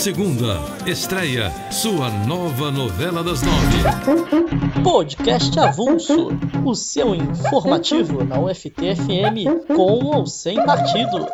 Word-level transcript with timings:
segunda, 0.00 0.58
estreia 0.86 1.52
sua 1.70 2.08
nova 2.08 2.70
novela 2.70 3.22
das 3.22 3.42
nove. 3.42 4.82
Podcast 4.82 5.60
Avulso, 5.60 6.28
o 6.64 6.74
seu 6.74 7.14
informativo 7.14 8.24
na 8.24 8.40
UFT-FM 8.40 9.66
com 9.76 10.06
ou 10.06 10.26
sem 10.26 10.56
partido. 10.64 11.28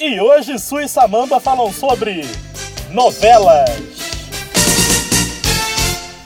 E 0.00 0.18
hoje 0.18 0.58
Sui 0.58 0.84
e 0.84 0.88
Samamba 0.88 1.38
falam 1.38 1.70
sobre 1.70 2.22
novelas. 2.92 3.68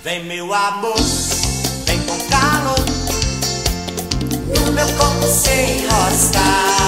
Vem 0.04 0.22
meu 0.22 0.54
amor, 0.54 0.94
vem 1.84 2.00
com 2.02 2.30
calor 2.30 2.86
No 4.64 4.72
meu 4.72 4.86
corpo 4.96 5.26
sem 5.26 5.82
enroscar 5.82 6.85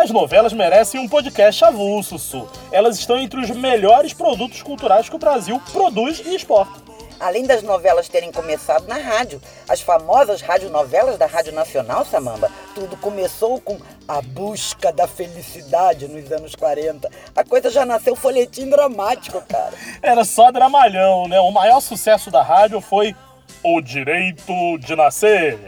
as 0.00 0.10
novelas 0.10 0.54
merecem 0.54 0.98
um 0.98 1.06
podcast 1.06 1.62
avulso, 1.62 2.18
Su. 2.18 2.48
Elas 2.72 2.98
estão 2.98 3.18
entre 3.18 3.38
os 3.38 3.50
melhores 3.50 4.14
produtos 4.14 4.62
culturais 4.62 5.10
que 5.10 5.14
o 5.14 5.18
Brasil 5.18 5.60
produz 5.72 6.22
e 6.24 6.34
exporta. 6.34 6.80
Além 7.20 7.44
das 7.44 7.62
novelas 7.62 8.08
terem 8.08 8.32
começado 8.32 8.88
na 8.88 8.96
rádio, 8.96 9.42
as 9.68 9.82
famosas 9.82 10.40
radionovelas 10.40 11.18
da 11.18 11.26
Rádio 11.26 11.52
Nacional, 11.52 12.02
Samamba, 12.06 12.50
tudo 12.74 12.96
começou 12.96 13.60
com 13.60 13.78
A 14.08 14.22
Busca 14.22 14.90
da 14.90 15.06
Felicidade 15.06 16.08
nos 16.08 16.32
anos 16.32 16.54
40. 16.54 17.10
A 17.36 17.44
coisa 17.44 17.68
já 17.68 17.84
nasceu 17.84 18.16
folhetim 18.16 18.70
dramático, 18.70 19.38
cara. 19.42 19.74
Era 20.00 20.24
só 20.24 20.50
dramalhão, 20.50 21.28
né? 21.28 21.38
O 21.40 21.50
maior 21.50 21.80
sucesso 21.80 22.30
da 22.30 22.42
rádio 22.42 22.80
foi 22.80 23.14
O 23.62 23.82
Direito 23.82 24.78
de 24.78 24.96
Nascer. 24.96 25.58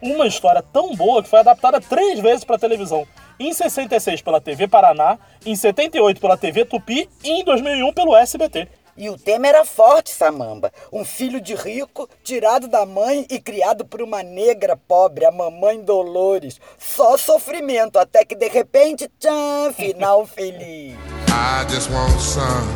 Uma 0.00 0.26
história 0.26 0.62
tão 0.62 0.94
boa 0.94 1.22
que 1.22 1.28
foi 1.28 1.40
adaptada 1.40 1.80
três 1.80 2.20
vezes 2.20 2.44
para 2.44 2.58
televisão 2.58 3.06
em 3.38 3.52
66 3.52 4.20
pela 4.22 4.40
TV 4.40 4.66
Paraná, 4.66 5.18
em 5.46 5.54
78 5.54 6.20
pela 6.20 6.36
TV 6.36 6.64
Tupi 6.64 7.08
e 7.22 7.30
em 7.30 7.44
2001 7.44 7.92
pelo 7.92 8.16
SBT. 8.16 8.68
E 8.96 9.08
o 9.08 9.16
tema 9.16 9.46
era 9.46 9.64
forte, 9.64 10.10
Samamba. 10.10 10.72
Um 10.92 11.04
filho 11.04 11.40
de 11.40 11.54
rico, 11.54 12.08
tirado 12.24 12.66
da 12.66 12.84
mãe 12.84 13.24
e 13.30 13.38
criado 13.38 13.84
por 13.84 14.02
uma 14.02 14.24
negra 14.24 14.76
pobre, 14.76 15.24
a 15.24 15.30
mamãe 15.30 15.80
Dolores. 15.80 16.60
Só 16.76 17.16
sofrimento, 17.16 17.96
até 17.96 18.24
que 18.24 18.34
de 18.34 18.48
repente, 18.48 19.08
tchan, 19.20 19.72
final 19.72 20.26
feliz. 20.26 20.96
I 21.28 21.64
just 21.72 21.88
want 21.92 22.18
some, 22.18 22.66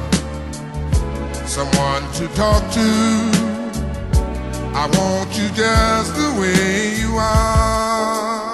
someone 1.48 2.06
to 2.12 2.28
talk 2.36 2.62
to. 2.74 3.51
I 4.74 4.86
want 4.96 5.36
you 5.36 5.48
just 5.50 6.14
the 6.14 6.40
way 6.40 7.00
you 7.00 7.18
are. 7.18 8.52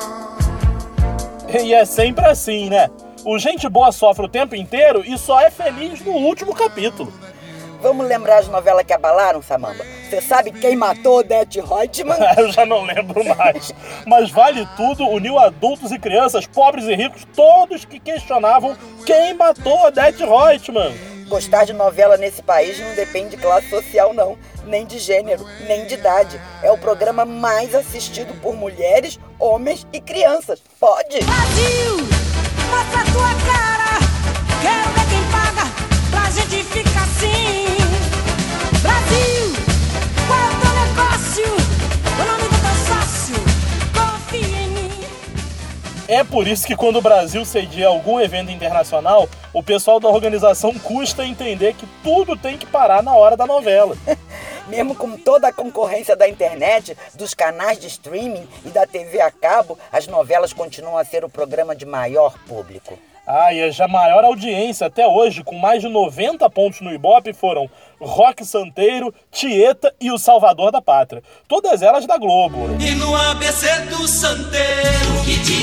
E 1.63 1.73
é 1.73 1.85
sempre 1.85 2.27
assim, 2.27 2.69
né? 2.69 2.91
O 3.25 3.39
Gente 3.39 3.69
Boa 3.69 3.93
sofre 3.93 4.27
o 4.27 4.29
tempo 4.29 4.55
inteiro 4.57 5.03
e 5.07 5.17
só 5.17 5.41
é 5.41 5.51
feliz 5.51 6.05
no 6.05 6.13
último 6.13 6.55
capítulo. 6.55 7.13
Vamos 7.81 8.07
lembrar 8.07 8.39
as 8.39 8.49
novelas 8.49 8.85
que 8.85 8.93
abalaram, 8.93 9.41
Samamba? 9.41 9.85
Você 10.09 10.21
sabe 10.21 10.51
quem 10.51 10.75
matou 10.75 11.19
Odete 11.19 11.61
Reutemann? 11.61 12.19
Eu 12.37 12.51
já 12.51 12.67
não 12.67 12.83
lembro 12.85 13.25
mais. 13.37 13.73
Mas 14.05 14.31
vale 14.31 14.67
tudo 14.77 15.07
uniu 15.09 15.39
adultos 15.39 15.93
e 15.93 15.99
crianças, 15.99 16.47
pobres 16.47 16.87
e 16.87 16.95
ricos, 16.97 17.25
todos 17.37 17.85
que 17.85 18.01
questionavam 18.01 18.77
quem 19.07 19.35
matou 19.35 19.87
Odete 19.87 20.25
Reutemann. 20.25 20.93
Gostar 21.29 21.65
de 21.65 21.75
novela 21.75 22.17
nesse 22.17 22.43
país 22.43 22.81
não 22.81 22.95
depende 22.95 23.37
de 23.37 23.43
classe 23.43 23.69
social, 23.69 24.15
não, 24.15 24.39
nem 24.65 24.87
de 24.87 24.99
gênero, 24.99 25.45
nem 25.67 25.87
de 25.87 25.95
idade. 25.95 26.41
É 26.63 26.71
o 26.73 26.79
programa 26.79 27.27
mais 27.27 27.75
assistido 27.75 28.33
por 28.41 28.57
mulheres, 28.57 29.21
homens 29.39 29.87
e 29.93 30.01
crianças. 30.01 30.63
Pode? 30.81 31.21
Brasil, 31.21 31.97
mostra 32.71 33.01
a 33.01 33.05
tua 33.13 33.35
cara. 33.45 33.99
Quero 34.63 34.91
ver 34.91 35.09
quem 35.11 35.31
paga 35.31 35.48
É 46.19 46.25
por 46.25 46.49
isso 46.49 46.67
que 46.67 46.75
quando 46.75 46.97
o 46.97 47.01
Brasil 47.01 47.45
cedia 47.45 47.87
algum 47.87 48.19
evento 48.19 48.51
internacional, 48.51 49.29
o 49.53 49.63
pessoal 49.63 50.01
da 50.01 50.09
organização 50.09 50.75
custa 50.77 51.25
entender 51.25 51.75
que 51.75 51.87
tudo 52.03 52.37
tem 52.37 52.59
que 52.59 52.67
parar 52.67 53.05
na 53.05 53.15
hora 53.15 53.37
da 53.37 53.47
novela. 53.47 53.97
Mesmo 54.67 54.97
com 54.97 55.17
toda 55.17 55.47
a 55.47 55.53
concorrência 55.53 56.17
da 56.17 56.29
internet, 56.29 56.99
dos 57.15 57.35
canais 57.35 57.79
de 57.79 57.87
streaming 57.87 58.49
e 58.65 58.69
da 58.71 58.85
TV 58.85 59.21
a 59.21 59.31
cabo, 59.31 59.79
as 59.93 60.09
novelas 60.09 60.53
continuam 60.53 60.99
a 60.99 61.05
ser 61.05 61.25
o 61.25 61.31
programa 61.31 61.77
de 61.77 61.87
maior 61.87 62.37
público. 62.49 62.99
Ah, 63.25 63.53
e 63.53 63.63
a 63.63 63.87
maior 63.87 64.25
audiência 64.25 64.89
até 64.89 65.07
hoje, 65.07 65.45
com 65.45 65.55
mais 65.55 65.83
de 65.83 65.89
90 65.89 66.51
pontos 66.51 66.81
no 66.81 66.91
Ibope, 66.91 67.33
foram 67.33 67.71
Rock 68.01 68.45
Santeiro, 68.45 69.15
Tieta 69.31 69.95
e 70.01 70.11
O 70.11 70.19
Salvador 70.19 70.73
da 70.73 70.83
Pátria. 70.83 71.23
Todas 71.47 71.81
elas 71.81 72.07
da 72.07 72.17
Globo. 72.17 72.57
E 72.81 72.91
no 72.97 73.15
ABC 73.15 73.83
do 73.83 74.09
Santeiro, 74.09 75.25
que 75.25 75.37
diz 75.41 75.58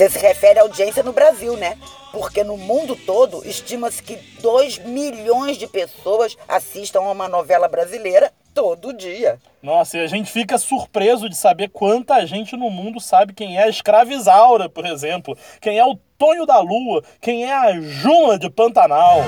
Você 0.00 0.08
se 0.08 0.18
refere 0.18 0.58
à 0.58 0.62
audiência 0.62 1.02
no 1.02 1.12
Brasil, 1.12 1.58
né? 1.58 1.76
Porque 2.10 2.42
no 2.42 2.56
mundo 2.56 2.96
todo 2.96 3.46
estima-se 3.46 4.02
que 4.02 4.16
2 4.40 4.78
milhões 4.78 5.58
de 5.58 5.66
pessoas 5.66 6.38
assistam 6.48 7.00
a 7.00 7.10
uma 7.10 7.28
novela 7.28 7.68
brasileira 7.68 8.32
todo 8.54 8.94
dia. 8.94 9.38
Nossa, 9.62 9.98
e 9.98 10.00
a 10.00 10.06
gente 10.06 10.32
fica 10.32 10.56
surpreso 10.56 11.28
de 11.28 11.36
saber 11.36 11.68
quanta 11.68 12.24
gente 12.24 12.56
no 12.56 12.70
mundo 12.70 12.98
sabe 12.98 13.34
quem 13.34 13.58
é 13.58 13.64
a 13.64 13.68
Escravizaura, 13.68 14.70
por 14.70 14.86
exemplo, 14.86 15.36
quem 15.60 15.78
é 15.78 15.84
o 15.84 15.98
Tonho 16.16 16.46
da 16.46 16.60
Lua, 16.60 17.04
quem 17.20 17.44
é 17.44 17.52
a 17.52 17.78
Juma 17.78 18.38
de 18.38 18.48
Pantanal. 18.48 19.18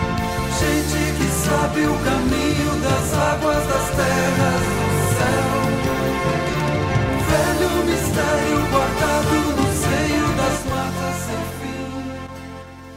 Gente 0.58 1.18
que 1.18 1.28
sabe 1.50 1.80
o 1.84 1.98
caminho 2.02 2.80
das 2.80 3.12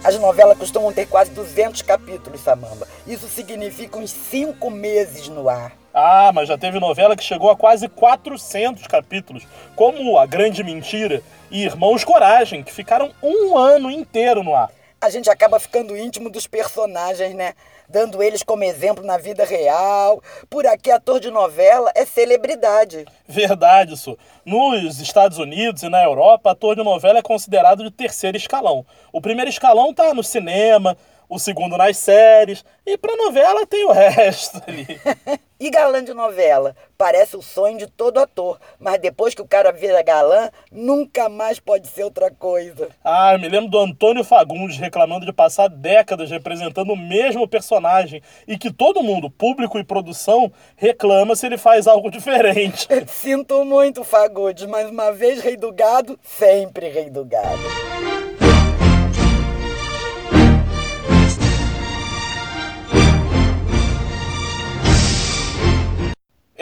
As 0.06 0.20
novelas 0.20 0.56
costumam 0.56 0.94
ter 0.94 1.08
quase 1.08 1.32
200 1.32 1.82
capítulos, 1.82 2.40
Samamba. 2.40 2.88
Isso 3.08 3.28
significa 3.28 3.98
uns 3.98 4.12
5 4.12 4.70
meses 4.70 5.28
no 5.30 5.50
ar. 5.50 5.72
Ah, 5.92 6.30
mas 6.32 6.48
já 6.48 6.56
teve 6.56 6.80
novela 6.80 7.16
que 7.16 7.24
chegou 7.24 7.50
a 7.50 7.56
quase 7.56 7.90
400 7.90 8.86
capítulos, 8.86 9.48
como 9.76 10.20
A 10.20 10.28
Grande 10.28 10.64
Mentira 10.64 11.24
e 11.50 11.64
Irmãos 11.64 12.04
Coragem, 12.04 12.62
que 12.62 12.72
ficaram 12.72 13.10
um 13.24 13.58
ano 13.58 13.90
inteiro 13.90 14.44
no 14.44 14.54
ar. 14.54 14.70
A 15.02 15.10
gente 15.10 15.28
acaba 15.28 15.60
ficando 15.60 15.98
íntimo 15.98 16.30
dos 16.30 16.46
personagens, 16.46 17.34
né? 17.34 17.56
Dando 17.90 18.22
eles 18.22 18.44
como 18.44 18.64
exemplo 18.64 19.06
na 19.06 19.18
vida 19.18 19.46
real. 19.46 20.22
Por 20.50 20.66
aqui, 20.66 20.92
ator 20.92 21.20
de 21.20 21.30
novela 21.30 21.92
é 21.96 22.06
celebridade. 22.06 23.06
Verdade, 23.28 23.94
isso. 23.94 24.18
Nos 24.46 25.00
Estados 25.00 25.38
Unidos 25.38 25.84
e 25.84 25.90
na 25.90 26.04
Europa, 26.04 26.52
ator 26.52 26.76
de 26.76 26.84
novela 26.84 27.20
é 27.20 27.22
considerado 27.22 27.84
de 27.84 27.92
terceiro 27.92 28.38
escalão. 28.38 28.86
O 29.12 29.22
primeiro 29.22 29.50
escalão 29.50 29.94
tá 29.94 30.14
no 30.14 30.24
cinema, 30.24 30.98
o 31.30 31.40
segundo 31.40 31.78
nas 31.78 31.98
séries, 31.98 32.64
e 32.86 32.98
pra 32.98 33.16
novela 33.16 33.66
tem 33.66 33.86
o 33.86 33.92
resto 33.94 34.62
ali. 34.68 34.86
e 35.60 35.70
galã 35.70 36.04
de 36.04 36.14
novela? 36.14 36.76
Parece 36.98 37.36
o 37.36 37.42
sonho 37.42 37.78
de 37.78 37.88
todo 37.88 38.20
ator, 38.20 38.60
mas 38.80 39.00
depois 39.00 39.34
que 39.34 39.42
o 39.42 39.48
cara 39.48 39.72
vira 39.72 40.02
galã, 40.02 40.50
nunca 40.72 41.28
mais 41.28 41.60
pode 41.60 41.88
ser 41.88 42.04
outra 42.04 42.30
coisa. 42.32 42.90
Ah, 43.04 43.34
eu 43.34 43.40
me 43.40 43.50
lembro 43.50 43.70
do 43.70 43.80
Antônio 43.80 44.24
Fagundes 44.24 44.78
reclamando 44.78 45.26
de 45.26 45.34
passar 45.34 45.68
décadas 45.68 46.30
representando 46.30 46.94
o 46.94 46.98
mesmo 46.98 47.48
personagem 47.48 48.22
e 48.48 48.58
que 48.58 48.72
todo 48.72 49.04
mundo, 49.04 49.30
público 49.30 49.80
e 49.80 49.84
produção, 49.84 50.52
reclama 50.76 51.36
se 51.36 51.46
ele 51.46 51.58
faz 51.58 51.88
algo 51.88 52.10
diferente. 52.12 52.88
Sinto 53.08 53.66
muito, 53.66 54.04
Fagundes, 54.04 54.66
mas 54.66 54.90
uma 54.90 55.12
vez 55.12 55.42
rei 55.42 55.58
do 55.58 55.72
gado, 55.72 56.20
sempre 56.24 56.90
rei 56.90 57.10
do 57.10 57.26
gado. 57.26 58.25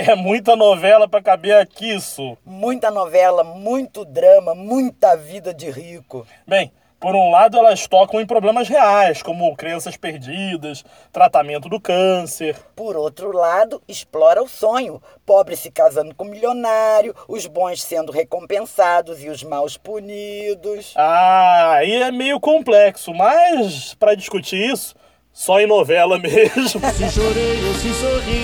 É 0.06 0.16
muita 0.16 0.54
novela 0.58 1.08
para 1.08 1.24
caber 1.24 1.56
aqui, 1.56 1.94
isso. 1.96 2.38
Muita 2.46 2.92
novela, 2.92 3.42
muito 3.42 4.04
drama, 4.04 4.54
muita 4.54 5.16
vida 5.16 5.54
de 5.54 5.72
rico. 5.72 6.28
Bem, 6.46 6.74
por 7.00 7.16
um 7.16 7.32
lado, 7.32 7.58
elas 7.58 7.88
tocam 7.88 8.20
em 8.20 8.26
problemas 8.26 8.68
reais, 8.68 9.22
como 9.22 9.56
crianças 9.56 9.96
perdidas, 9.96 10.84
tratamento 11.10 11.70
do 11.70 11.80
câncer. 11.80 12.58
Por 12.76 12.98
outro 12.98 13.32
lado, 13.32 13.82
explora 13.88 14.44
o 14.44 14.48
sonho: 14.48 15.02
pobre 15.26 15.56
se 15.56 15.72
casando 15.72 16.14
com 16.14 16.26
milionário, 16.26 17.16
os 17.26 17.48
bons 17.48 17.82
sendo 17.82 18.12
recompensados 18.12 19.24
e 19.24 19.30
os 19.30 19.42
maus 19.42 19.78
punidos. 19.78 20.94
Ah, 20.98 21.76
aí 21.76 21.94
é 22.04 22.12
meio 22.12 22.42
complexo, 22.42 23.14
mas 23.14 23.94
para 23.94 24.16
discutir 24.16 24.70
isso, 24.70 24.96
só 25.32 25.62
em 25.62 25.66
novela 25.66 26.20
mesmo. 26.20 26.82
Se 26.92 27.10
chorei 27.10 27.68
ou 27.70 27.74
se 27.76 27.94
sorri. 27.94 28.43